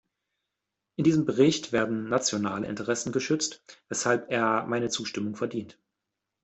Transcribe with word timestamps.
In 0.95 1.03
diesem 1.03 1.25
Bericht 1.25 1.71
werden 1.73 2.09
nationale 2.09 2.65
Interessen 2.67 3.11
geschützt, 3.11 3.61
weshalb 3.87 4.31
er 4.31 4.65
meine 4.65 4.89
Zustimmung 4.89 5.35
verdient. 5.35 5.77